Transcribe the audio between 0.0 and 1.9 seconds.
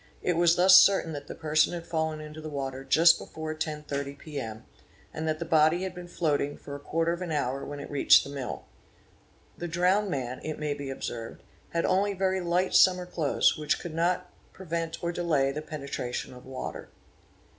It was thus certain that the person had